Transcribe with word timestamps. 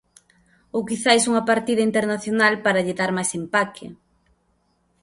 Ou 0.75 0.81
quizais 0.89 1.23
unha 1.29 1.47
partida 1.49 1.87
internacional 1.89 2.53
para 2.65 2.83
lle 2.85 2.97
dar 2.99 3.11
máis 3.17 3.31
empaque. 3.39 3.87